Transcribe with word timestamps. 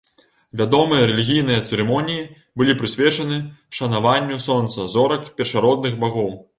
Вядомыя 0.61 1.03
рэлігійныя 1.11 1.59
цырымоніі 1.67 2.25
былі 2.63 2.77
прысвечаны 2.81 3.37
шанаванню 3.83 4.43
сонца, 4.51 4.91
зорак, 4.99 5.33
першародных 5.41 5.93
багоў. 6.07 6.33